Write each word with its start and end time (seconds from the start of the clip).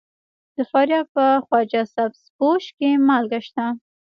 د 0.55 0.57
فاریاب 0.71 1.05
په 1.15 1.25
خواجه 1.45 1.81
سبز 1.95 2.21
پوش 2.37 2.63
کې 2.77 2.89
مالګه 3.07 3.39
شته. 3.47 3.65